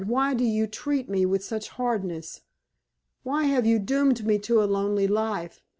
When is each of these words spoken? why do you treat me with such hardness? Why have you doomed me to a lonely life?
why 0.07 0.33
do 0.33 0.43
you 0.43 0.65
treat 0.65 1.07
me 1.07 1.27
with 1.27 1.43
such 1.43 1.69
hardness? 1.69 2.41
Why 3.21 3.43
have 3.43 3.67
you 3.67 3.77
doomed 3.77 4.25
me 4.25 4.39
to 4.39 4.63
a 4.63 4.65
lonely 4.65 5.05
life? 5.05 5.61